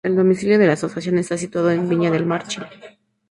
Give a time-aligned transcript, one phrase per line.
[0.03, 2.69] El domicilio de la asociación está situado en Viña del Mar, Chile.